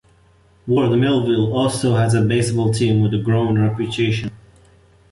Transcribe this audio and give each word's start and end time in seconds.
Ward 0.65 0.93
Melville 0.97 1.53
also 1.55 1.93
has 1.93 2.15
a 2.15 2.23
baseball 2.23 2.73
team 2.73 3.03
with 3.03 3.13
a 3.13 3.19
growing 3.19 3.59
reputation. 3.59 4.31